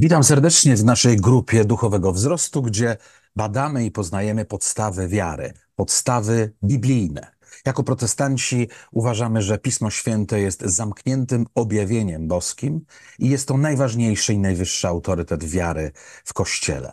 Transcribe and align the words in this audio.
Witam 0.00 0.24
serdecznie 0.24 0.76
w 0.76 0.84
naszej 0.84 1.16
grupie 1.16 1.64
duchowego 1.64 2.12
wzrostu, 2.12 2.62
gdzie 2.62 2.96
badamy 3.36 3.84
i 3.84 3.90
poznajemy 3.90 4.44
podstawy 4.44 5.08
wiary, 5.08 5.52
podstawy 5.76 6.52
biblijne. 6.64 7.32
Jako 7.66 7.82
protestanci 7.82 8.68
uważamy, 8.92 9.42
że 9.42 9.58
Pismo 9.58 9.90
Święte 9.90 10.40
jest 10.40 10.62
zamkniętym 10.62 11.46
objawieniem 11.54 12.28
boskim 12.28 12.80
i 13.18 13.30
jest 13.30 13.48
to 13.48 13.56
najważniejszy 13.56 14.34
i 14.34 14.38
najwyższy 14.38 14.88
autorytet 14.88 15.44
wiary 15.44 15.92
w 16.24 16.32
Kościele. 16.32 16.92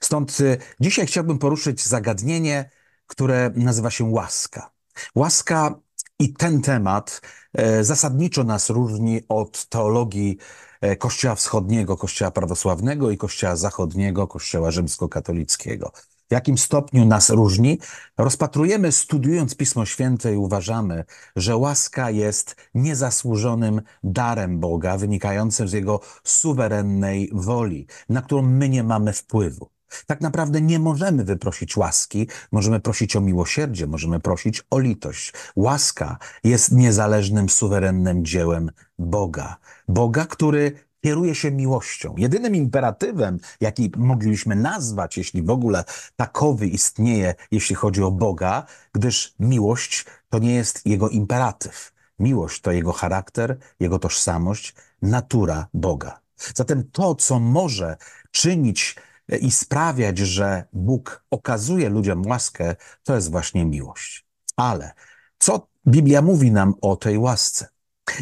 Stąd 0.00 0.40
y, 0.40 0.58
dzisiaj 0.80 1.06
chciałbym 1.06 1.38
poruszyć 1.38 1.86
zagadnienie, 1.86 2.70
które 3.06 3.50
nazywa 3.54 3.90
się 3.90 4.04
łaska. 4.04 4.70
Łaska 5.14 5.80
i 6.18 6.32
ten 6.32 6.62
temat 6.62 7.20
e, 7.52 7.84
zasadniczo 7.84 8.44
nas 8.44 8.70
różni 8.70 9.20
od 9.28 9.66
teologii 9.68 10.38
e, 10.80 10.96
Kościoła 10.96 11.34
Wschodniego, 11.34 11.96
Kościoła 11.96 12.30
Prawosławnego 12.30 13.10
i 13.10 13.16
Kościoła 13.16 13.56
Zachodniego, 13.56 14.26
Kościoła 14.26 14.70
Rzymskokatolickiego. 14.70 15.92
W 16.28 16.32
jakim 16.32 16.58
stopniu 16.58 17.04
nas 17.04 17.30
różni? 17.30 17.78
Rozpatrujemy, 18.18 18.92
studiując 18.92 19.56
Pismo 19.56 19.86
Święte 19.86 20.34
i 20.34 20.36
uważamy, 20.36 21.04
że 21.36 21.56
łaska 21.56 22.10
jest 22.10 22.56
niezasłużonym 22.74 23.82
darem 24.02 24.60
Boga, 24.60 24.96
wynikającym 24.96 25.68
z 25.68 25.72
Jego 25.72 26.00
suwerennej 26.24 27.30
woli, 27.32 27.86
na 28.08 28.22
którą 28.22 28.42
my 28.42 28.68
nie 28.68 28.82
mamy 28.84 29.12
wpływu. 29.12 29.77
Tak 30.06 30.20
naprawdę 30.20 30.60
nie 30.60 30.78
możemy 30.78 31.24
wyprosić 31.24 31.76
łaski, 31.76 32.28
możemy 32.52 32.80
prosić 32.80 33.16
o 33.16 33.20
miłosierdzie, 33.20 33.86
możemy 33.86 34.20
prosić 34.20 34.62
o 34.70 34.78
litość. 34.78 35.32
Łaska 35.56 36.18
jest 36.44 36.72
niezależnym, 36.72 37.48
suwerennym 37.48 38.24
dziełem 38.24 38.70
Boga. 38.98 39.56
Boga, 39.88 40.26
który 40.26 40.72
kieruje 41.04 41.34
się 41.34 41.50
miłością. 41.50 42.14
Jedynym 42.16 42.54
imperatywem, 42.54 43.38
jaki 43.60 43.92
moglibyśmy 43.96 44.56
nazwać, 44.56 45.16
jeśli 45.16 45.42
w 45.42 45.50
ogóle 45.50 45.84
takowy 46.16 46.66
istnieje, 46.66 47.34
jeśli 47.50 47.76
chodzi 47.76 48.02
o 48.02 48.10
Boga, 48.10 48.66
gdyż 48.92 49.34
miłość 49.40 50.06
to 50.28 50.38
nie 50.38 50.54
jest 50.54 50.86
jego 50.86 51.08
imperatyw. 51.08 51.92
Miłość 52.18 52.60
to 52.60 52.72
jego 52.72 52.92
charakter, 52.92 53.58
jego 53.80 53.98
tożsamość, 53.98 54.74
natura 55.02 55.66
Boga. 55.74 56.20
Zatem 56.54 56.90
to, 56.92 57.14
co 57.14 57.40
może 57.40 57.96
czynić 58.30 58.96
i 59.40 59.50
sprawiać, 59.50 60.18
że 60.18 60.64
Bóg 60.72 61.24
okazuje 61.30 61.88
ludziom 61.88 62.26
łaskę, 62.26 62.76
to 63.02 63.14
jest 63.14 63.30
właśnie 63.30 63.64
miłość. 63.64 64.26
Ale 64.56 64.92
co 65.38 65.68
Biblia 65.86 66.22
mówi 66.22 66.52
nam 66.52 66.74
o 66.80 66.96
tej 66.96 67.18
łasce? 67.18 67.66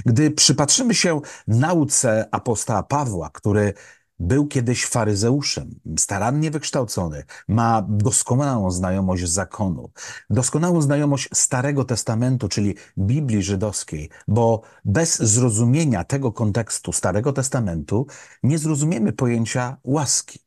Gdy 0.07 0.31
przypatrzymy 0.31 0.95
się 0.95 1.21
nauce 1.47 2.29
apostoła 2.33 2.83
Pawła, 2.83 3.31
który 3.33 3.75
był 4.19 4.47
kiedyś 4.47 4.87
faryzeuszem, 4.87 5.81
starannie 5.99 6.51
wykształcony, 6.51 7.25
ma 7.49 7.87
doskonałą 7.89 8.71
znajomość 8.71 9.29
zakonu, 9.29 9.91
doskonałą 10.31 10.83
znajomość 10.83 11.29
Starego 11.35 11.85
Testamentu, 11.85 12.49
czyli 12.49 12.75
Biblii 12.99 13.43
Żydowskiej, 13.43 14.11
bo 14.29 14.63
bez 14.85 15.19
zrozumienia 15.19 16.05
tego 16.05 16.33
kontekstu 16.33 16.93
Starego 16.93 17.33
Testamentu 17.33 18.07
nie 18.43 18.59
zrozumiemy 18.59 19.13
pojęcia 19.13 19.77
łaski. 19.85 20.46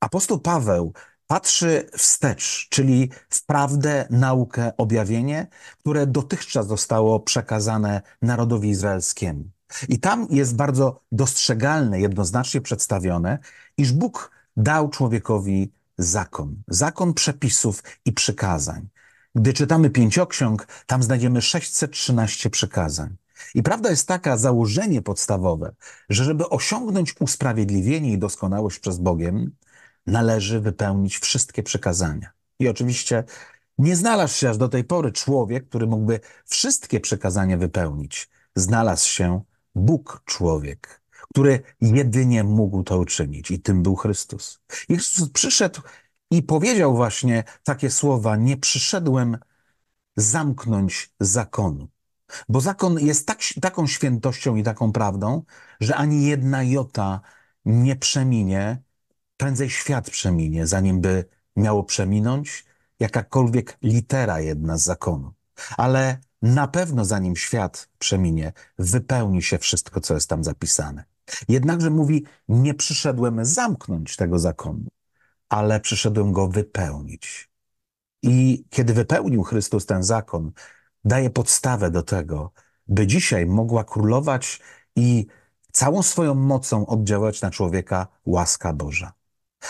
Apostoł 0.00 0.38
Paweł 0.38 0.92
patrzy 1.26 1.90
wstecz, 1.96 2.66
czyli 2.70 3.10
w 3.30 3.46
prawdę, 3.46 4.06
naukę, 4.10 4.72
objawienie, 4.76 5.46
które 5.78 6.06
dotychczas 6.06 6.66
zostało 6.66 7.20
przekazane 7.20 8.02
narodowi 8.22 8.68
izraelskiemu. 8.68 9.44
I 9.88 10.00
tam 10.00 10.26
jest 10.30 10.56
bardzo 10.56 11.00
dostrzegalne, 11.12 12.00
jednoznacznie 12.00 12.60
przedstawione, 12.60 13.38
iż 13.76 13.92
Bóg 13.92 14.30
dał 14.56 14.88
człowiekowi 14.88 15.72
zakon, 15.98 16.62
zakon 16.68 17.14
przepisów 17.14 17.82
i 18.04 18.12
przykazań. 18.12 18.88
Gdy 19.34 19.52
czytamy 19.52 19.90
pięcioksiąg, 19.90 20.66
tam 20.86 21.02
znajdziemy 21.02 21.42
613 21.42 22.50
przykazań. 22.50 23.16
I 23.54 23.62
prawda 23.62 23.90
jest 23.90 24.08
taka, 24.08 24.36
założenie 24.36 25.02
podstawowe, 25.02 25.74
że 26.08 26.24
żeby 26.24 26.48
osiągnąć 26.48 27.14
usprawiedliwienie 27.20 28.12
i 28.12 28.18
doskonałość 28.18 28.78
przez 28.78 28.98
Bogiem, 28.98 29.52
należy 30.08 30.60
wypełnić 30.60 31.18
wszystkie 31.18 31.62
przekazania. 31.62 32.30
I 32.58 32.68
oczywiście 32.68 33.24
nie 33.78 33.96
znalazł 33.96 34.34
się 34.34 34.50
aż 34.50 34.56
do 34.56 34.68
tej 34.68 34.84
pory 34.84 35.12
człowiek, 35.12 35.68
który 35.68 35.86
mógłby 35.86 36.20
wszystkie 36.44 37.00
przekazania 37.00 37.56
wypełnić. 37.56 38.28
Znalazł 38.56 39.08
się 39.08 39.40
Bóg 39.74 40.22
człowiek, 40.24 41.02
który 41.30 41.62
jedynie 41.80 42.44
mógł 42.44 42.82
to 42.82 42.98
uczynić 42.98 43.50
i 43.50 43.60
tym 43.60 43.82
był 43.82 43.96
Chrystus. 43.96 44.60
I 44.88 44.94
Chrystus 44.94 45.30
przyszedł 45.30 45.80
i 46.30 46.42
powiedział 46.42 46.96
właśnie 46.96 47.44
takie 47.64 47.90
słowa: 47.90 48.36
Nie 48.36 48.56
przyszedłem 48.56 49.38
zamknąć 50.16 51.14
zakonu. 51.20 51.88
Bo 52.48 52.60
zakon 52.60 52.98
jest 52.98 53.26
tak, 53.26 53.38
taką 53.60 53.86
świętością 53.86 54.56
i 54.56 54.62
taką 54.62 54.92
prawdą, 54.92 55.42
że 55.80 55.96
ani 55.96 56.26
jedna 56.26 56.62
jota 56.62 57.20
nie 57.64 57.96
przeminie, 57.96 58.82
prędzej 59.38 59.70
świat 59.70 60.10
przeminie, 60.10 60.66
zanim 60.66 61.00
by 61.00 61.24
miało 61.56 61.84
przeminąć 61.84 62.64
jakakolwiek 63.00 63.78
litera 63.82 64.40
jedna 64.40 64.78
z 64.78 64.82
zakonu. 64.82 65.32
Ale 65.76 66.18
na 66.42 66.68
pewno 66.68 67.04
zanim 67.04 67.36
świat 67.36 67.88
przeminie, 67.98 68.52
wypełni 68.78 69.42
się 69.42 69.58
wszystko, 69.58 70.00
co 70.00 70.14
jest 70.14 70.28
tam 70.28 70.44
zapisane. 70.44 71.04
Jednakże 71.48 71.90
mówi, 71.90 72.24
nie 72.48 72.74
przyszedłem 72.74 73.44
zamknąć 73.44 74.16
tego 74.16 74.38
zakonu, 74.38 74.88
ale 75.48 75.80
przyszedłem 75.80 76.32
go 76.32 76.48
wypełnić. 76.48 77.50
I 78.22 78.64
kiedy 78.70 78.94
wypełnił 78.94 79.42
Chrystus 79.42 79.86
ten 79.86 80.02
zakon, 80.02 80.52
daje 81.04 81.30
podstawę 81.30 81.90
do 81.90 82.02
tego, 82.02 82.52
by 82.86 83.06
dzisiaj 83.06 83.46
mogła 83.46 83.84
królować 83.84 84.60
i 84.96 85.26
całą 85.72 86.02
swoją 86.02 86.34
mocą 86.34 86.86
oddziaływać 86.86 87.42
na 87.42 87.50
człowieka 87.50 88.06
łaska 88.26 88.72
Boża. 88.72 89.17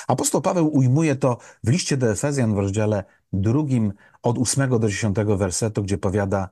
Apostoł 0.08 0.42
Paweł 0.42 0.74
ujmuje 0.76 1.16
to 1.16 1.38
w 1.64 1.68
liście 1.68 1.96
do 1.96 2.10
Efezjan 2.10 2.54
w 2.54 2.58
rozdziale 2.58 3.04
drugim 3.32 3.92
od 4.22 4.38
ósmego 4.38 4.78
do 4.78 4.88
dziesiątego 4.88 5.36
wersetu, 5.36 5.82
gdzie 5.82 5.98
powiada 5.98 6.48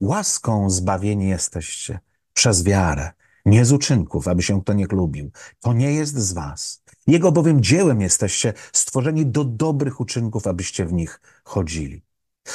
łaską 0.00 0.70
zbawieni 0.70 1.28
jesteście 1.28 2.00
przez 2.34 2.62
wiarę, 2.62 3.10
nie 3.46 3.64
z 3.64 3.72
uczynków, 3.72 4.28
aby 4.28 4.42
się 4.42 4.62
kto 4.62 4.72
nie 4.72 4.86
lubił. 4.86 5.30
To 5.60 5.72
nie 5.72 5.92
jest 5.92 6.18
z 6.18 6.32
was. 6.32 6.82
Jego 7.06 7.32
bowiem 7.32 7.62
dziełem 7.62 8.00
jesteście 8.00 8.52
stworzeni 8.72 9.26
do 9.26 9.44
dobrych 9.44 10.00
uczynków, 10.00 10.46
abyście 10.46 10.84
w 10.86 10.92
nich 10.92 11.20
chodzili. 11.44 12.02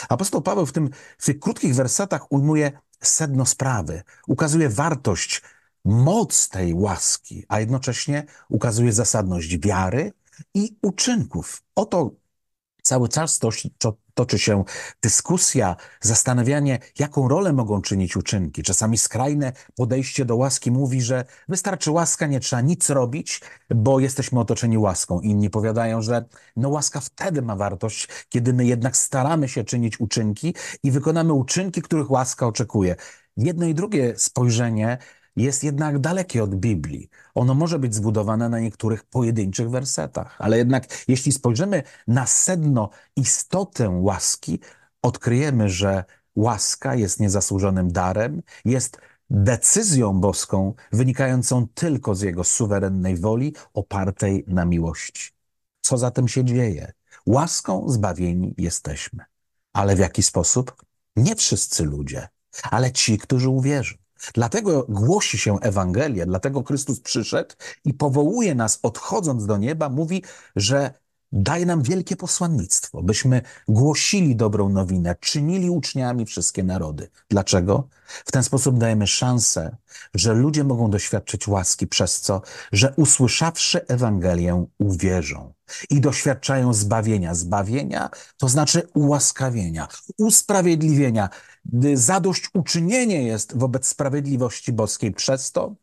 Apostoł 0.09 0.41
Paweł 0.41 0.65
w, 0.65 0.71
tym, 0.71 0.89
w 1.17 1.25
tych 1.25 1.39
krótkich 1.39 1.75
wersetach 1.75 2.31
ujmuje 2.31 2.71
sedno 3.01 3.45
sprawy, 3.45 4.03
ukazuje 4.27 4.69
wartość, 4.69 5.41
moc 5.85 6.49
tej 6.49 6.73
łaski, 6.73 7.45
a 7.47 7.59
jednocześnie 7.59 8.25
ukazuje 8.49 8.93
zasadność 8.93 9.57
wiary 9.57 10.11
i 10.53 10.77
uczynków. 10.81 11.63
Oto 11.75 12.11
cały 12.85 13.09
czas 13.09 13.39
toczy, 13.39 13.69
toczy 14.13 14.39
się 14.39 14.63
dyskusja, 15.01 15.75
zastanawianie, 16.01 16.79
jaką 16.99 17.27
rolę 17.27 17.53
mogą 17.53 17.81
czynić 17.81 18.17
uczynki. 18.17 18.63
Czasami 18.63 18.97
skrajne 18.97 19.53
podejście 19.75 20.25
do 20.25 20.35
łaski 20.35 20.71
mówi, 20.71 21.01
że 21.01 21.25
wystarczy 21.49 21.91
łaska, 21.91 22.27
nie 22.27 22.39
trzeba 22.39 22.61
nic 22.61 22.89
robić, 22.89 23.41
bo 23.75 23.99
jesteśmy 23.99 24.39
otoczeni 24.39 24.77
łaską. 24.77 25.19
Inni 25.19 25.49
powiadają, 25.49 26.01
że 26.01 26.25
no 26.55 26.69
łaska 26.69 26.99
wtedy 26.99 27.41
ma 27.41 27.55
wartość, 27.55 28.07
kiedy 28.29 28.53
my 28.53 28.65
jednak 28.65 28.97
staramy 28.97 29.49
się 29.49 29.63
czynić 29.63 29.99
uczynki 29.99 30.55
i 30.83 30.91
wykonamy 30.91 31.33
uczynki, 31.33 31.81
których 31.81 32.11
łaska 32.11 32.47
oczekuje. 32.47 32.95
Jedno 33.37 33.65
i 33.65 33.73
drugie 33.73 34.13
spojrzenie 34.17 34.97
jest 35.35 35.63
jednak 35.63 35.99
dalekie 35.99 36.43
od 36.43 36.55
Biblii. 36.55 37.09
Ono 37.35 37.53
może 37.53 37.79
być 37.79 37.95
zbudowane 37.95 38.49
na 38.49 38.59
niektórych 38.59 39.03
pojedynczych 39.03 39.69
wersetach, 39.69 40.35
ale 40.39 40.57
jednak 40.57 40.87
jeśli 41.07 41.31
spojrzymy 41.31 41.83
na 42.07 42.25
sedno, 42.25 42.89
istotę 43.15 43.89
łaski, 43.89 44.59
odkryjemy, 45.01 45.69
że 45.69 46.05
łaska 46.35 46.95
jest 46.95 47.19
niezasłużonym 47.19 47.91
darem, 47.91 48.41
jest 48.65 48.97
decyzją 49.29 50.19
boską 50.19 50.73
wynikającą 50.91 51.67
tylko 51.67 52.15
z 52.15 52.21
Jego 52.21 52.43
suwerennej 52.43 53.17
woli, 53.17 53.53
opartej 53.73 54.43
na 54.47 54.65
miłości. 54.65 55.31
Co 55.81 55.97
zatem 55.97 56.27
się 56.27 56.45
dzieje? 56.45 56.93
Łaską 57.25 57.89
zbawieni 57.89 58.53
jesteśmy. 58.57 59.23
Ale 59.73 59.95
w 59.95 59.99
jaki 59.99 60.23
sposób? 60.23 60.85
Nie 61.15 61.35
wszyscy 61.35 61.83
ludzie, 61.83 62.27
ale 62.71 62.91
ci, 62.91 63.17
którzy 63.17 63.49
uwierzą. 63.49 64.04
Dlatego 64.33 64.85
głosi 64.89 65.37
się 65.37 65.59
Ewangelia, 65.59 66.25
dlatego 66.25 66.63
Chrystus 66.63 66.99
przyszedł 66.99 67.55
i 67.85 67.93
powołuje 67.93 68.55
nas, 68.55 68.79
odchodząc 68.83 69.45
do 69.45 69.57
nieba, 69.57 69.89
mówi, 69.89 70.23
że 70.55 70.93
daje 71.31 71.65
nam 71.65 71.81
wielkie 71.81 72.15
posłannictwo, 72.15 73.03
byśmy 73.03 73.41
głosili 73.67 74.35
dobrą 74.35 74.69
nowinę, 74.69 75.15
czynili 75.19 75.69
uczniami 75.69 76.25
wszystkie 76.25 76.63
narody. 76.63 77.09
Dlaczego? 77.29 77.87
W 78.25 78.31
ten 78.31 78.43
sposób 78.43 78.77
dajemy 78.77 79.07
szansę, 79.07 79.75
że 80.13 80.33
ludzie 80.33 80.63
mogą 80.63 80.89
doświadczyć 80.89 81.47
łaski 81.47 81.87
przez 81.87 82.21
co, 82.21 82.41
że 82.71 82.93
usłyszawszy 82.97 83.87
Ewangelię 83.87 84.65
uwierzą 84.77 85.53
i 85.89 86.01
doświadczają 86.01 86.73
zbawienia. 86.73 87.35
Zbawienia 87.35 88.09
to 88.37 88.49
znaczy 88.49 88.87
ułaskawienia, 88.93 89.87
usprawiedliwienia. 90.17 91.29
Zadośćuczynienie 91.93 93.23
jest 93.23 93.57
wobec 93.57 93.87
sprawiedliwości 93.87 94.73
boskiej 94.73 95.11
przez 95.11 95.51
to, 95.51 95.75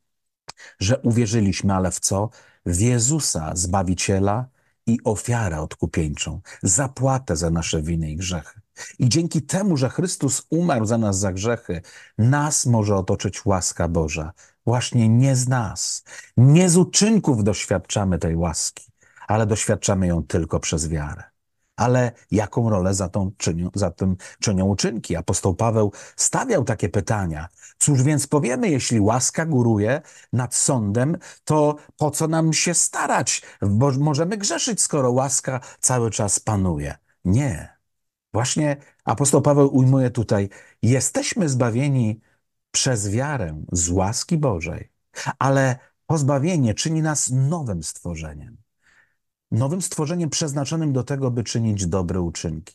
że 0.78 0.98
uwierzyliśmy, 0.98 1.74
ale 1.74 1.90
w 1.90 2.00
co? 2.00 2.30
W 2.66 2.80
Jezusa, 2.80 3.50
Zbawiciela, 3.54 4.48
i 4.86 4.98
ofiarę 5.04 5.60
odkupieńczą, 5.60 6.40
zapłatę 6.62 7.36
za 7.36 7.50
nasze 7.50 7.82
winy 7.82 8.10
i 8.10 8.16
grzechy. 8.16 8.60
I 8.98 9.08
dzięki 9.08 9.42
temu, 9.42 9.76
że 9.76 9.88
Chrystus 9.88 10.46
umarł 10.50 10.86
za 10.86 10.98
nas 10.98 11.18
za 11.18 11.32
grzechy, 11.32 11.82
nas 12.18 12.66
może 12.66 12.96
otoczyć 12.96 13.46
łaska 13.46 13.88
Boża. 13.88 14.32
Właśnie 14.66 15.08
nie 15.08 15.36
z 15.36 15.48
nas, 15.48 16.04
nie 16.36 16.70
z 16.70 16.76
uczynków 16.76 17.44
doświadczamy 17.44 18.18
tej 18.18 18.36
łaski, 18.36 18.92
ale 19.28 19.46
doświadczamy 19.46 20.06
ją 20.06 20.22
tylko 20.22 20.60
przez 20.60 20.88
wiarę. 20.88 21.31
Ale 21.76 22.12
jaką 22.30 22.70
rolę 22.70 22.94
za, 22.94 23.08
tą 23.08 23.30
czynią, 23.36 23.70
za 23.74 23.90
tym 23.90 24.16
czynią 24.40 24.66
uczynki? 24.66 25.16
Apostoł 25.16 25.54
Paweł 25.54 25.92
stawiał 26.16 26.64
takie 26.64 26.88
pytania. 26.88 27.48
Cóż 27.78 28.02
więc 28.02 28.26
powiemy, 28.26 28.68
jeśli 28.70 29.00
łaska 29.00 29.46
góruje 29.46 30.02
nad 30.32 30.54
sądem, 30.54 31.18
to 31.44 31.76
po 31.96 32.10
co 32.10 32.28
nam 32.28 32.52
się 32.52 32.74
starać? 32.74 33.42
Bo 33.62 33.90
możemy 33.90 34.36
grzeszyć, 34.36 34.80
skoro 34.80 35.10
łaska 35.12 35.60
cały 35.80 36.10
czas 36.10 36.40
panuje. 36.40 36.94
Nie. 37.24 37.76
Właśnie 38.32 38.76
apostoł 39.04 39.42
Paweł 39.42 39.76
ujmuje 39.76 40.10
tutaj, 40.10 40.48
jesteśmy 40.82 41.48
zbawieni 41.48 42.20
przez 42.70 43.10
wiarę 43.10 43.64
z 43.72 43.90
łaski 43.90 44.38
Bożej, 44.38 44.92
ale 45.38 45.78
pozbawienie 46.06 46.74
czyni 46.74 47.02
nas 47.02 47.30
nowym 47.30 47.82
stworzeniem 47.82 48.62
nowym 49.52 49.82
stworzeniem 49.82 50.30
przeznaczonym 50.30 50.92
do 50.92 51.04
tego, 51.04 51.30
by 51.30 51.44
czynić 51.44 51.86
dobre 51.86 52.20
uczynki. 52.20 52.74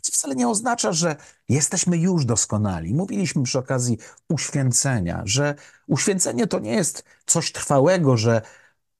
Co 0.00 0.12
wcale 0.12 0.34
nie 0.34 0.48
oznacza, 0.48 0.92
że 0.92 1.16
jesteśmy 1.48 1.98
już 1.98 2.24
doskonali. 2.24 2.94
Mówiliśmy 2.94 3.42
przy 3.42 3.58
okazji 3.58 3.98
uświęcenia, 4.28 5.22
że 5.24 5.54
uświęcenie 5.86 6.46
to 6.46 6.58
nie 6.58 6.74
jest 6.74 7.04
coś 7.26 7.52
trwałego, 7.52 8.16
że 8.16 8.42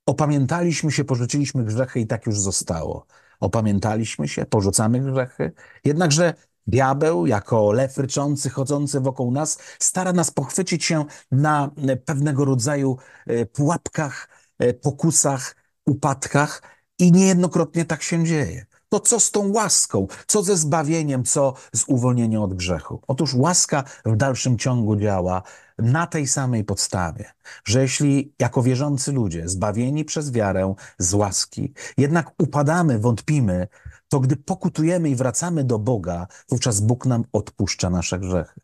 opamiętaliśmy 0.07 0.93
się, 0.93 1.05
porzuciliśmy 1.05 1.65
grzechy 1.65 2.01
i 2.01 2.07
tak 2.07 2.27
już 2.27 2.41
zostało. 2.41 3.07
Opamiętaliśmy 3.41 4.29
się, 4.29 4.47
porzucamy 4.47 5.01
grzechy, 5.01 5.53
jednakże 5.85 6.35
diabeł, 6.67 7.27
jako 7.27 7.73
lew 7.73 7.99
ryczący, 7.99 8.51
chodzący 8.51 9.01
wokół 9.01 9.31
nas, 9.31 9.59
stara 9.79 10.13
nas 10.13 10.31
pochwycić 10.31 10.85
się 10.85 11.05
na 11.31 11.71
pewnego 12.05 12.45
rodzaju 12.45 12.97
e, 13.27 13.47
pułapkach, 13.47 14.29
e, 14.59 14.75
pokusach, 14.75 15.57
upadkach, 15.87 16.63
i 16.99 17.13
niejednokrotnie 17.13 17.85
tak 17.85 18.03
się 18.03 18.25
dzieje. 18.25 18.67
To 18.89 19.01
co 19.01 19.21
z 19.21 19.31
tą 19.31 19.53
łaską? 19.53 20.07
Co 20.27 20.43
ze 20.43 20.57
zbawieniem? 20.57 21.25
Co 21.25 21.55
z 21.75 21.85
uwolnieniem 21.87 22.43
od 22.43 22.55
grzechu? 22.55 23.03
Otóż 23.07 23.35
łaska 23.35 23.85
w 24.05 24.17
dalszym 24.17 24.59
ciągu 24.59 24.97
działa 24.97 25.43
na 25.79 26.07
tej 26.07 26.27
samej 26.27 26.65
podstawie, 26.65 27.31
że 27.65 27.83
jeśli 27.83 28.33
jako 28.39 28.63
wierzący 28.63 29.13
ludzie, 29.13 29.49
zbawieni 29.49 30.05
przez 30.05 30.31
wiarę 30.31 30.75
z 30.99 31.15
łaski, 31.15 31.73
jednak 31.97 32.31
upadamy, 32.39 32.99
wątpimy, 32.99 33.69
to 34.09 34.21
gdy 34.21 34.37
pokutujemy 34.37 35.11
i 35.11 35.17
wracamy 35.17 35.65
do 35.65 35.79
Boga, 35.79 36.27
wówczas 36.49 36.81
Bóg 36.81 37.07
nam 37.07 37.25
odpuszcza 37.33 37.91
nasze 37.91 38.19
grzechy. 38.19 38.61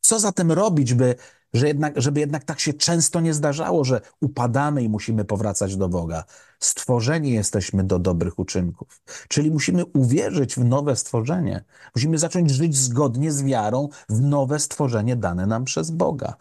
Co 0.00 0.20
zatem 0.20 0.52
robić, 0.52 0.94
by 0.94 1.14
że 1.56 1.68
jednak, 1.68 2.00
żeby 2.00 2.20
jednak 2.20 2.44
tak 2.44 2.60
się 2.60 2.72
często 2.72 3.20
nie 3.20 3.34
zdarzało, 3.34 3.84
że 3.84 4.00
upadamy 4.20 4.82
i 4.82 4.88
musimy 4.88 5.24
powracać 5.24 5.76
do 5.76 5.88
Boga. 5.88 6.24
Stworzeni 6.60 7.32
jesteśmy 7.32 7.84
do 7.84 7.98
dobrych 7.98 8.38
uczynków. 8.38 9.02
Czyli 9.28 9.50
musimy 9.50 9.84
uwierzyć 9.84 10.54
w 10.54 10.64
nowe 10.64 10.96
stworzenie. 10.96 11.64
Musimy 11.94 12.18
zacząć 12.18 12.50
żyć 12.50 12.76
zgodnie 12.76 13.32
z 13.32 13.42
wiarą 13.42 13.88
w 14.08 14.20
nowe 14.20 14.58
stworzenie 14.58 15.16
dane 15.16 15.46
nam 15.46 15.64
przez 15.64 15.90
Boga. 15.90 16.36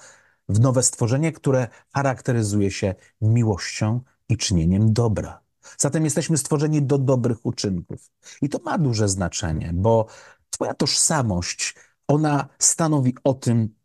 W 0.50 0.60
nowe 0.60 0.84
stworzenie, 0.84 1.32
które 1.32 1.68
charakteryzuje 1.94 2.72
się 2.72 2.96
miłością 3.22 4.02
i 4.30 4.38
czynieniem 4.38 4.94
dobra. 4.94 5.40
Zatem 5.78 6.04
jesteśmy 6.04 6.38
stworzeni 6.38 6.82
do 6.82 6.98
dobrych 6.98 7.46
uczynków. 7.46 8.12
I 8.42 8.50
to 8.50 8.60
ma 8.66 8.78
duże 8.78 9.10
znaczenie, 9.10 9.72
bo 9.74 10.08
Twoja 10.56 10.74
tożsamość, 10.74 11.76
ona 12.08 12.48
stanowi 12.60 13.16
o 13.24 13.34
tym, 13.34 13.76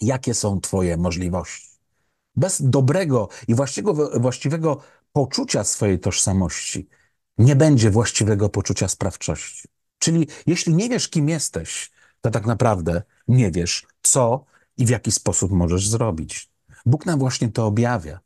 jakie 0.00 0.34
są 0.34 0.60
Twoje 0.60 0.96
możliwości. 0.96 1.68
Bez 2.36 2.62
dobrego 2.62 3.28
i 3.48 3.54
właściwego, 3.54 4.20
właściwego 4.20 4.80
poczucia 5.12 5.64
swojej 5.64 6.00
tożsamości 6.00 6.88
nie 7.38 7.56
będzie 7.56 7.90
właściwego 7.90 8.48
poczucia 8.48 8.88
sprawczości. 8.88 9.68
Czyli 9.98 10.26
jeśli 10.46 10.74
nie 10.74 10.88
wiesz, 10.88 11.08
kim 11.08 11.28
jesteś, 11.28 11.90
to 12.20 12.30
tak 12.30 12.46
naprawdę 12.46 13.02
nie 13.28 13.50
wiesz, 13.50 13.86
co 14.02 14.44
i 14.76 14.86
w 14.86 14.88
jaki 14.88 15.12
sposób 15.12 15.52
możesz 15.52 15.88
zrobić. 15.88 16.50
Bóg 16.86 17.06
nam 17.06 17.18
właśnie 17.18 17.48
to 17.48 17.66
objawia, 17.66 18.20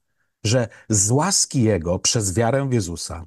że 0.45 0.69
z 0.89 1.11
łaski 1.11 1.63
Jego 1.63 1.99
przez 1.99 2.35
wiarę 2.35 2.69
w 2.69 2.73
Jezusa 2.73 3.27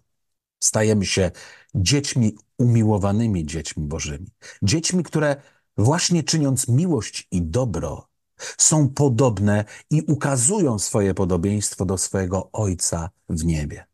stajemy 0.59 1.05
się 1.05 1.31
dziećmi 1.75 2.35
umiłowanymi 2.57 3.45
dziećmi 3.45 3.87
Bożymi. 3.87 4.27
Dziećmi, 4.61 5.03
które 5.03 5.35
właśnie 5.77 6.23
czyniąc 6.23 6.67
miłość 6.67 7.27
i 7.31 7.41
dobro, 7.41 8.07
są 8.57 8.89
podobne 8.89 9.65
i 9.89 10.01
ukazują 10.01 10.79
swoje 10.79 11.13
podobieństwo 11.13 11.85
do 11.85 11.97
swojego 11.97 12.49
Ojca 12.51 13.09
w 13.29 13.45
niebie. 13.45 13.85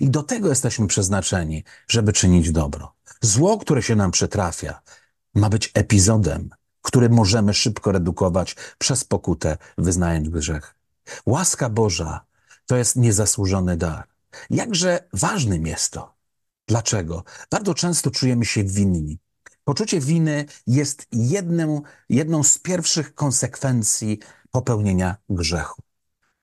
I 0.00 0.10
do 0.10 0.22
tego 0.22 0.48
jesteśmy 0.48 0.86
przeznaczeni, 0.86 1.64
żeby 1.88 2.12
czynić 2.12 2.52
dobro. 2.52 2.92
Zło, 3.20 3.58
które 3.58 3.82
się 3.82 3.96
nam 3.96 4.10
przytrafia, 4.10 4.80
ma 5.34 5.48
być 5.48 5.70
epizodem, 5.74 6.50
który 6.82 7.08
możemy 7.08 7.54
szybko 7.54 7.92
redukować 7.92 8.56
przez 8.78 9.04
pokutę, 9.04 9.56
wyznając 9.78 10.28
grzech. 10.28 10.74
Łaska 11.26 11.68
Boża 11.68 12.24
to 12.66 12.76
jest 12.76 12.96
niezasłużony 12.96 13.76
dar. 13.76 14.08
Jakże 14.50 15.08
ważnym 15.12 15.66
jest 15.66 15.92
to. 15.92 16.14
Dlaczego? 16.68 17.24
Bardzo 17.50 17.74
często 17.74 18.10
czujemy 18.10 18.44
się 18.44 18.64
winni. 18.64 19.18
Poczucie 19.66 20.00
winy 20.00 20.44
jest 20.66 21.06
jedną, 21.12 21.82
jedną 22.08 22.42
z 22.42 22.58
pierwszych 22.58 23.14
konsekwencji 23.14 24.18
popełnienia 24.50 25.16
grzechu. 25.30 25.82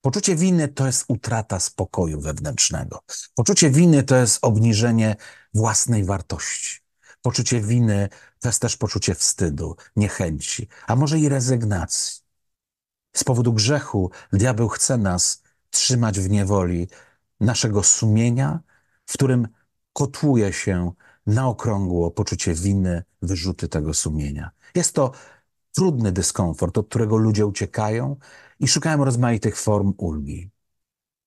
Poczucie 0.02 0.36
winy 0.36 0.68
to 0.68 0.86
jest 0.86 1.06
utrata 1.08 1.60
spokoju 1.60 2.22
wewnętrznego. 2.22 3.04
Poczucie 3.36 3.70
winy 3.70 4.04
to 4.04 4.16
jest 4.16 4.40
obniżenie 4.42 5.16
własnej 5.54 6.06
wartości. 6.06 6.80
Poczucie 7.22 7.62
winy 7.62 8.10
to 8.40 8.50
jest 8.50 8.62
też 8.62 8.78
poczucie 8.78 9.16
wstydu, 9.16 9.76
niechęci, 9.96 10.68
a 10.88 10.96
może 10.96 11.20
i 11.20 11.30
rezygnacji. 11.30 12.22
Z 13.16 13.24
powodu 13.24 13.54
grzechu 13.54 14.12
diabeł 14.34 14.70
chce 14.70 14.98
nas 14.98 15.44
trzymać 15.70 16.20
w 16.20 16.30
niewoli 16.30 16.88
naszego 17.40 17.84
sumienia, 17.84 18.60
w 19.06 19.14
którym 19.14 19.48
kotłuje 19.94 20.54
się 20.54 20.92
na 21.28 21.48
okrągło 21.48 22.12
poczucie 22.12 22.54
winy, 22.54 23.04
wyrzuty 23.22 23.68
tego 23.68 23.94
sumienia. 23.94 24.52
Jest 24.76 24.96
to 24.96 25.12
trudny 25.76 26.12
dyskomfort, 26.12 26.78
od 26.78 26.88
którego 26.88 27.18
ludzie 27.18 27.46
uciekają 27.46 28.16
i 28.60 28.68
szukają 28.68 29.06
rozmaitych 29.06 29.58
form 29.58 29.94
ulgi. 29.98 30.50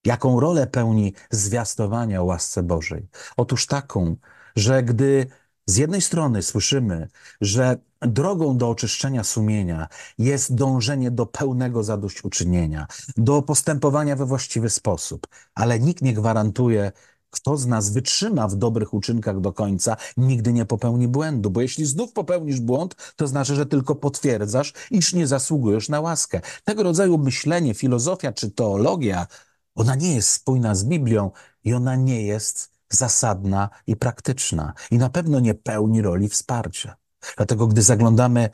Jaką 0.04 0.40
rolę 0.40 0.66
pełni 0.66 1.14
zwiastowanie 1.30 2.20
o 2.20 2.24
łasce 2.24 2.62
Bożej? 2.62 3.08
Otóż 3.36 3.66
taką, 3.66 4.16
że 4.56 4.82
gdy 4.82 5.26
z 5.66 5.76
jednej 5.76 6.00
strony 6.00 6.42
słyszymy, 6.42 7.08
że 7.40 7.76
drogą 8.00 8.56
do 8.58 8.70
oczyszczenia 8.70 9.24
sumienia 9.24 9.88
jest 10.18 10.54
dążenie 10.54 11.10
do 11.10 11.26
pełnego 11.26 11.82
zadośćuczynienia, 11.82 12.86
do 13.16 13.42
postępowania 13.42 14.16
we 14.16 14.26
właściwy 14.26 14.70
sposób, 14.70 15.26
ale 15.54 15.80
nikt 15.80 16.02
nie 16.02 16.14
gwarantuje, 16.14 16.92
kto 17.36 17.56
z 17.56 17.66
nas 17.66 17.90
wytrzyma 17.90 18.48
w 18.48 18.56
dobrych 18.56 18.94
uczynkach 18.94 19.40
do 19.40 19.52
końca, 19.52 19.96
nigdy 20.16 20.52
nie 20.52 20.64
popełni 20.64 21.08
błędu, 21.08 21.50
bo 21.50 21.60
jeśli 21.60 21.86
znów 21.86 22.12
popełnisz 22.12 22.60
błąd, 22.60 22.96
to 23.16 23.26
znaczy, 23.26 23.54
że 23.54 23.66
tylko 23.66 23.94
potwierdzasz, 23.94 24.72
iż 24.90 25.12
nie 25.12 25.26
zasługujesz 25.26 25.88
na 25.88 26.00
łaskę. 26.00 26.40
Tego 26.64 26.82
rodzaju 26.82 27.18
myślenie, 27.18 27.74
filozofia 27.74 28.32
czy 28.32 28.50
teologia, 28.50 29.26
ona 29.74 29.94
nie 29.94 30.14
jest 30.14 30.28
spójna 30.28 30.74
z 30.74 30.84
Biblią 30.84 31.30
i 31.64 31.74
ona 31.74 31.96
nie 31.96 32.22
jest 32.22 32.70
zasadna 32.90 33.70
i 33.86 33.96
praktyczna 33.96 34.72
i 34.90 34.98
na 34.98 35.10
pewno 35.10 35.40
nie 35.40 35.54
pełni 35.54 36.02
roli 36.02 36.28
wsparcia. 36.28 36.96
Dlatego, 37.36 37.66
gdy 37.66 37.82
zaglądamy 37.82 38.50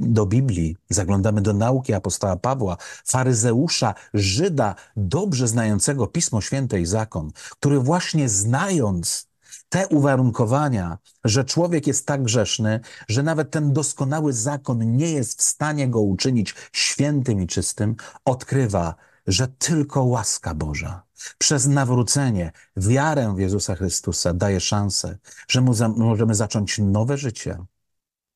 do 0.00 0.26
Biblii, 0.26 0.76
zaglądamy 0.90 1.40
do 1.40 1.52
nauki 1.52 1.94
apostoła 1.94 2.36
Pawła, 2.36 2.76
faryzeusza, 3.04 3.94
Żyda, 4.14 4.74
dobrze 4.96 5.48
znającego 5.48 6.06
Pismo 6.06 6.40
Święte 6.40 6.80
i 6.80 6.86
zakon, 6.86 7.30
który 7.50 7.78
właśnie 7.78 8.28
znając 8.28 9.28
Te 9.68 9.88
uwarunkowania, 9.88 10.98
że 11.24 11.44
człowiek 11.44 11.86
jest 11.86 12.06
tak 12.06 12.22
grzeszny, 12.22 12.80
że 13.08 13.22
nawet 13.22 13.50
ten 13.50 13.72
doskonały 13.72 14.32
zakon 14.32 14.96
nie 14.96 15.12
jest 15.12 15.40
w 15.40 15.42
stanie 15.42 15.88
go 15.88 16.00
uczynić 16.00 16.54
świętym 16.72 17.42
i 17.42 17.46
czystym, 17.46 17.96
odkrywa, 18.24 18.94
że 19.26 19.48
tylko 19.48 20.04
łaska 20.04 20.54
Boża 20.54 21.02
przez 21.38 21.66
nawrócenie, 21.66 22.52
wiarę 22.76 23.34
w 23.36 23.38
Jezusa 23.38 23.74
Chrystusa 23.74 24.34
daje 24.34 24.60
szansę, 24.60 25.18
że 25.48 25.64
za, 25.70 25.88
możemy 25.88 26.34
zacząć 26.34 26.78
nowe 26.78 27.16
życie, 27.18 27.58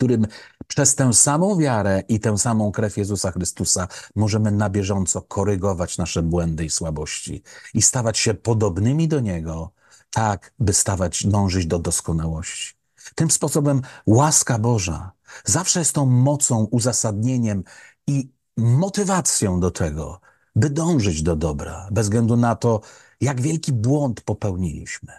którym 0.02 0.26
przez 0.66 0.94
tę 0.94 1.12
samą 1.12 1.58
wiarę 1.58 2.02
i 2.08 2.20
tę 2.20 2.38
samą 2.38 2.72
krew 2.72 2.96
Jezusa 2.96 3.30
Chrystusa 3.30 3.88
możemy 4.14 4.50
na 4.50 4.70
bieżąco 4.70 5.22
korygować 5.22 5.98
nasze 5.98 6.22
błędy 6.22 6.64
i 6.64 6.70
słabości 6.70 7.42
i 7.74 7.82
stawać 7.82 8.18
się 8.18 8.34
podobnymi 8.34 9.08
do 9.08 9.20
Niego, 9.20 9.70
tak 10.10 10.52
by 10.58 10.72
stawać, 10.72 11.26
dążyć 11.26 11.66
do 11.66 11.78
doskonałości. 11.78 12.74
Tym 13.14 13.30
sposobem 13.30 13.82
łaska 14.06 14.58
Boża 14.58 15.12
zawsze 15.44 15.78
jest 15.78 15.92
tą 15.92 16.06
mocą, 16.06 16.64
uzasadnieniem 16.70 17.64
i 18.06 18.32
motywacją 18.56 19.60
do 19.60 19.70
tego, 19.70 20.20
by 20.56 20.70
dążyć 20.70 21.22
do 21.22 21.36
dobra, 21.36 21.88
bez 21.90 22.06
względu 22.06 22.36
na 22.36 22.56
to, 22.56 22.80
jak 23.20 23.40
wielki 23.40 23.72
błąd 23.72 24.20
popełniliśmy. 24.20 25.12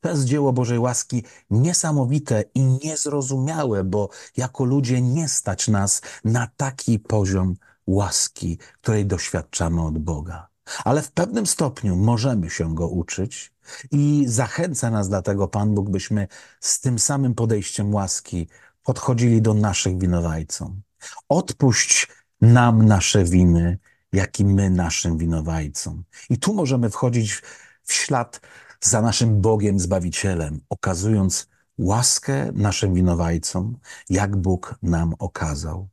To 0.00 0.10
jest 0.10 0.24
dzieło 0.24 0.52
Bożej 0.52 0.78
łaski 0.78 1.24
niesamowite 1.50 2.44
i 2.54 2.62
niezrozumiałe, 2.62 3.84
bo 3.84 4.08
jako 4.36 4.64
ludzie 4.64 5.02
nie 5.02 5.28
stać 5.28 5.68
nas 5.68 6.02
na 6.24 6.48
taki 6.56 6.98
poziom 6.98 7.56
łaski, 7.86 8.58
której 8.80 9.06
doświadczamy 9.06 9.82
od 9.82 9.98
Boga. 9.98 10.48
Ale 10.84 11.02
w 11.02 11.12
pewnym 11.12 11.46
stopniu 11.46 11.96
możemy 11.96 12.50
się 12.50 12.74
go 12.74 12.88
uczyć 12.88 13.52
i 13.90 14.24
zachęca 14.28 14.90
nas 14.90 15.08
dlatego 15.08 15.48
Pan 15.48 15.74
Bóg, 15.74 15.90
byśmy 15.90 16.28
z 16.60 16.80
tym 16.80 16.98
samym 16.98 17.34
podejściem 17.34 17.94
łaski 17.94 18.48
podchodzili 18.82 19.42
do 19.42 19.54
naszych 19.54 19.98
winowajcom. 19.98 20.82
Odpuść 21.28 22.08
nam 22.40 22.86
nasze 22.86 23.24
winy, 23.24 23.78
jak 24.12 24.40
i 24.40 24.44
my 24.44 24.70
naszym 24.70 25.18
winowajcom. 25.18 26.04
I 26.30 26.38
tu 26.38 26.54
możemy 26.54 26.90
wchodzić 26.90 27.42
w 27.82 27.92
ślad 27.92 28.40
za 28.86 29.02
naszym 29.02 29.40
Bogiem 29.40 29.80
Zbawicielem, 29.80 30.60
okazując 30.68 31.48
łaskę 31.78 32.52
naszym 32.52 32.94
winowajcom, 32.94 33.78
jak 34.10 34.36
Bóg 34.36 34.74
nam 34.82 35.14
okazał. 35.18 35.88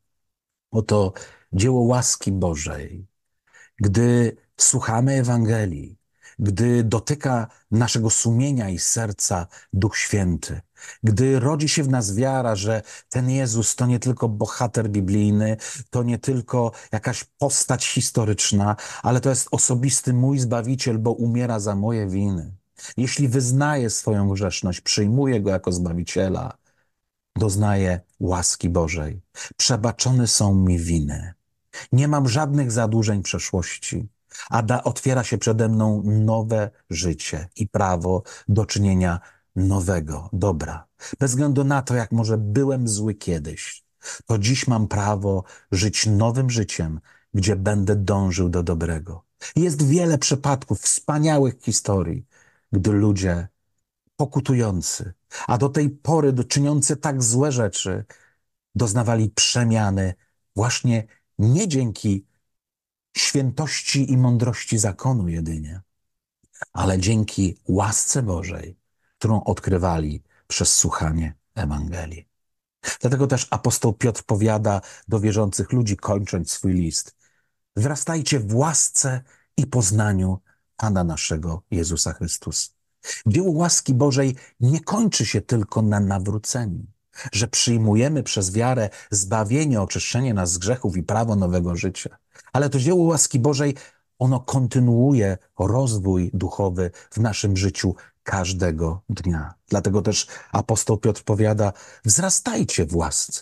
Oto 0.72 1.14
dzieło 1.54 1.82
łaski 1.82 2.32
Bożej. 2.32 3.08
Gdy 3.78 4.38
słuchamy 4.58 5.14
Ewangelii, 5.14 5.98
gdy 6.40 6.84
dotyka 6.84 7.48
naszego 7.72 8.10
sumienia 8.10 8.70
i 8.70 8.80
serca 8.80 9.48
Duch 9.74 9.98
Święty, 9.98 10.62
gdy 11.04 11.40
rodzi 11.40 11.70
się 11.70 11.84
w 11.84 11.90
nas 11.90 12.16
wiara, 12.16 12.56
że 12.56 12.82
ten 13.10 13.30
Jezus 13.30 13.76
to 13.76 13.86
nie 13.86 14.00
tylko 14.00 14.30
bohater 14.30 14.90
biblijny, 14.90 15.58
to 15.90 16.04
nie 16.04 16.18
tylko 16.18 16.72
jakaś 16.92 17.24
postać 17.24 17.88
historyczna, 17.88 18.76
ale 19.04 19.22
to 19.22 19.30
jest 19.30 19.48
osobisty 19.52 20.14
mój 20.14 20.40
Zbawiciel, 20.40 21.00
bo 21.00 21.12
umiera 21.12 21.60
za 21.60 21.76
moje 21.76 22.08
winy. 22.08 22.63
Jeśli 22.98 23.28
wyznaję 23.28 23.90
swoją 23.90 24.30
grzeszność, 24.30 24.82
przyjmuję 24.82 25.42
Go 25.42 25.50
jako 25.50 25.72
Zbawiciela, 25.72 26.58
doznaję 27.36 28.02
łaski 28.20 28.70
Bożej. 28.70 29.22
Przebaczone 29.58 30.28
są 30.28 30.56
mi 30.56 30.80
winy. 30.80 31.34
Nie 31.92 32.08
mam 32.08 32.30
żadnych 32.30 32.72
zadłużeń 32.72 33.24
przeszłości 33.24 34.08
a 34.50 34.64
da, 34.64 34.84
otwiera 34.84 35.24
się 35.24 35.38
przede 35.38 35.70
mną 35.70 36.02
nowe 36.06 36.70
życie 36.90 37.50
i 37.56 37.68
prawo 37.68 38.24
do 38.48 38.66
czynienia 38.66 39.20
nowego 39.56 40.30
dobra. 40.34 40.88
Bez 41.20 41.32
względu 41.32 41.64
na 41.64 41.82
to, 41.82 41.96
jak 41.96 42.12
może 42.12 42.38
byłem 42.38 42.88
zły 42.88 43.14
kiedyś, 43.16 43.84
to 44.26 44.38
dziś 44.38 44.68
mam 44.68 44.88
prawo 44.88 45.44
żyć 45.72 46.06
nowym 46.06 46.50
życiem, 46.50 47.00
gdzie 47.34 47.56
będę 47.56 47.96
dążył 47.96 48.50
do 48.50 48.64
dobrego. 48.64 49.24
Jest 49.56 49.88
wiele 49.88 50.18
przypadków, 50.18 50.82
wspaniałych 50.82 51.62
historii, 51.62 52.26
gdy 52.74 52.92
ludzie 52.92 53.48
pokutujący, 54.16 55.14
a 55.48 55.58
do 55.58 55.70
tej 55.70 55.90
pory 55.90 56.34
czyniący 56.44 56.96
tak 56.98 57.24
złe 57.24 57.52
rzeczy, 57.52 58.06
doznawali 58.76 59.30
przemiany 59.30 60.14
właśnie 60.56 61.08
nie 61.40 61.68
dzięki 61.68 62.26
świętości 63.18 64.12
i 64.12 64.18
mądrości 64.18 64.78
zakonu 64.78 65.28
jedynie, 65.28 65.82
ale 66.74 67.00
dzięki 67.00 67.58
łasce 67.68 68.24
Bożej, 68.24 68.78
którą 69.18 69.44
odkrywali 69.44 70.24
przez 70.48 70.74
słuchanie 70.74 71.36
Ewangelii. 71.56 72.28
Dlatego 73.02 73.28
też 73.28 73.48
apostoł 73.50 73.94
Piotr 73.94 74.24
powiada 74.24 74.82
do 75.08 75.20
wierzących 75.20 75.72
ludzi, 75.72 75.98
kończąc 75.98 76.52
swój 76.52 76.74
list: 76.74 77.16
Wzrastajcie 77.76 78.40
w 78.40 78.56
łasce 78.56 79.22
i 79.58 79.68
poznaniu 79.68 80.40
Pana 80.84 81.04
naszego 81.04 81.62
Jezusa 81.72 82.14
Chrystusa. 82.14 82.72
Dzieło 83.28 83.52
łaski 83.52 83.94
Bożej 83.94 84.36
nie 84.60 84.82
kończy 84.82 85.26
się 85.26 85.42
tylko 85.42 85.82
na 85.82 86.00
nawróceniu, 86.00 86.86
że 87.32 87.48
przyjmujemy 87.48 88.24
przez 88.24 88.52
wiarę 88.52 88.90
zbawienie, 89.12 89.82
oczyszczenie 89.82 90.34
nas 90.34 90.52
z 90.52 90.58
grzechów 90.58 90.98
i 90.98 91.04
prawo 91.04 91.36
nowego 91.36 91.76
życia. 91.76 92.18
Ale 92.54 92.70
to 92.70 92.80
dzieło 92.80 93.04
łaski 93.04 93.40
Bożej, 93.40 93.76
ono 94.20 94.40
kontynuuje 94.40 95.38
rozwój 95.60 96.32
duchowy 96.34 96.92
w 97.12 97.18
naszym 97.18 97.58
życiu 97.58 97.96
każdego 98.24 99.02
dnia. 99.10 99.54
Dlatego 99.68 100.02
też 100.02 100.28
apostoł 100.52 100.98
Piotr 100.98 101.24
powiada: 101.24 101.74
wzrastajcie 102.06 102.86
w 102.86 102.96
łasce. 102.96 103.42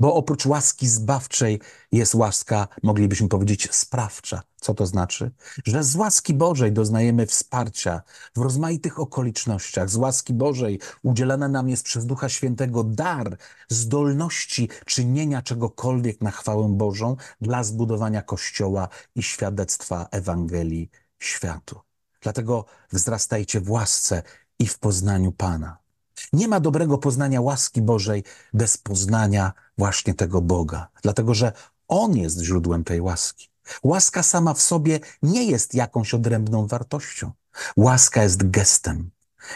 Bo 0.00 0.14
oprócz 0.14 0.46
łaski 0.46 0.88
zbawczej 0.88 1.60
jest 1.92 2.14
łaska, 2.14 2.68
moglibyśmy 2.82 3.28
powiedzieć, 3.28 3.68
sprawcza. 3.74 4.42
Co 4.60 4.74
to 4.74 4.86
znaczy? 4.86 5.30
Że 5.64 5.84
z 5.84 5.96
łaski 5.96 6.34
Bożej 6.34 6.72
doznajemy 6.72 7.26
wsparcia 7.26 8.02
w 8.36 8.40
rozmaitych 8.40 9.00
okolicznościach. 9.00 9.90
Z 9.90 9.96
łaski 9.96 10.34
Bożej 10.34 10.80
udzielana 11.02 11.48
nam 11.48 11.68
jest 11.68 11.84
przez 11.84 12.06
Ducha 12.06 12.28
Świętego 12.28 12.84
dar 12.84 13.36
zdolności 13.68 14.68
czynienia 14.86 15.42
czegokolwiek 15.42 16.20
na 16.20 16.30
chwałę 16.30 16.68
Bożą 16.68 17.16
dla 17.40 17.64
zbudowania 17.64 18.22
Kościoła 18.22 18.88
i 19.14 19.22
świadectwa 19.22 20.08
Ewangelii 20.10 20.90
światu. 21.18 21.80
Dlatego 22.20 22.64
wzrastajcie 22.92 23.60
w 23.60 23.70
łasce 23.70 24.22
i 24.58 24.66
w 24.66 24.78
poznaniu 24.78 25.32
Pana. 25.32 25.85
Nie 26.32 26.48
ma 26.48 26.60
dobrego 26.60 26.98
poznania 26.98 27.40
łaski 27.40 27.82
Bożej 27.82 28.24
bez 28.54 28.76
poznania 28.76 29.52
właśnie 29.78 30.14
tego 30.14 30.42
Boga, 30.42 30.88
dlatego 31.02 31.34
że 31.34 31.52
On 31.88 32.16
jest 32.16 32.40
źródłem 32.40 32.84
tej 32.84 33.00
łaski. 33.00 33.48
Łaska 33.82 34.22
sama 34.22 34.54
w 34.54 34.60
sobie 34.62 35.00
nie 35.22 35.44
jest 35.44 35.74
jakąś 35.74 36.14
odrębną 36.14 36.66
wartością. 36.66 37.32
Łaska 37.76 38.22
jest 38.22 38.50
gestem, 38.50 39.10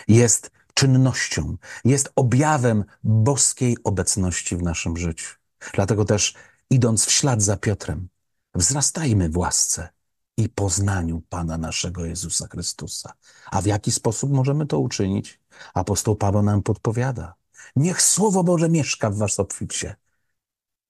jest 0.09 0.51
czynnością, 0.75 1.57
jest 1.85 2.13
objawem 2.17 2.85
boskiej 3.05 3.77
obecności 3.85 4.57
w 4.57 4.63
naszym 4.63 4.97
życiu. 4.97 5.35
Dlatego 5.75 6.05
też, 6.05 6.35
idąc 6.71 7.05
w 7.05 7.11
ślad 7.11 7.43
za 7.43 7.57
Piotrem, 7.57 8.09
wzrastajmy 8.55 9.29
w 9.29 9.37
łasce 9.37 9.89
i 10.37 10.49
poznaniu 10.49 11.23
Pana 11.29 11.59
naszego 11.59 12.05
Jezusa 12.05 12.47
Chrystusa. 12.49 13.13
A 13.51 13.61
w 13.63 13.67
jaki 13.67 13.93
sposób 13.93 14.31
możemy 14.33 14.67
to 14.67 14.79
uczynić? 14.79 15.40
Apostoł 15.75 16.17
Paweł 16.17 16.43
nam 16.43 16.63
podpowiada. 16.63 17.35
Niech 17.77 18.03
Słowo 18.03 18.45
Boże 18.45 18.69
mieszka 18.69 19.11
w 19.11 19.17
was 19.17 19.41
obficie. 19.41 19.97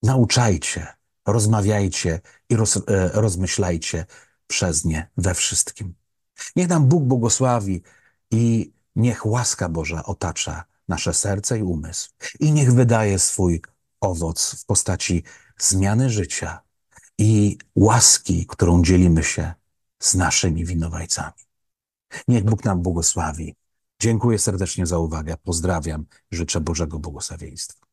Nauczajcie, 0.03 0.87
rozmawiajcie 1.27 2.21
i 2.49 2.57
roz, 2.57 2.77
e, 2.77 2.81
rozmyślajcie 3.13 4.07
przez 4.47 4.85
nie 4.85 5.11
we 5.17 5.35
wszystkim. 5.35 5.95
Niech 6.57 6.69
nam 6.69 6.87
Bóg 6.87 7.05
błogosławi 7.05 7.83
i 8.31 8.73
niech 8.97 9.27
łaska 9.27 9.69
Boża 9.69 10.05
otacza 10.05 10.65
nasze 10.89 11.15
serce 11.15 11.59
i 11.59 11.63
umysł. 11.63 12.11
I 12.41 12.53
niech 12.53 12.73
wydaje 12.73 13.19
swój 13.19 13.63
owoc 14.01 14.55
w 14.55 14.67
postaci 14.67 15.23
zmiany 15.59 16.11
życia 16.11 16.61
i 17.19 17.59
łaski, 17.75 18.47
którą 18.47 18.83
dzielimy 18.83 19.25
się 19.25 19.55
z 19.99 20.15
naszymi 20.15 20.65
winowajcami. 20.65 21.43
Niech 22.29 22.45
Bóg 22.45 22.65
nam 22.65 22.83
błogosławi. 22.83 23.57
Dziękuję 24.01 24.39
serdecznie 24.39 24.87
za 24.87 24.99
uwagę. 24.99 25.37
Pozdrawiam. 25.43 26.07
Życzę 26.31 26.61
Bożego 26.61 26.99
błogosławieństwa. 26.99 27.90